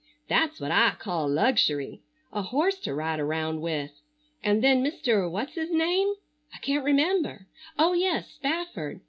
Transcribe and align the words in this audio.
That's 0.27 0.59
what 0.59 0.71
I 0.71 0.95
call 0.97 1.29
luxury—a 1.29 2.41
horse 2.41 2.79
to 2.79 2.93
ride 2.95 3.19
around 3.19 3.61
with. 3.61 4.01
And 4.41 4.63
then 4.63 4.83
Mr. 4.83 5.29
What's 5.29 5.53
his 5.53 5.71
name? 5.71 6.15
I 6.51 6.57
can't 6.57 6.83
remember. 6.83 7.45
Oh, 7.77 7.93
yes, 7.93 8.31
Spafford. 8.31 8.99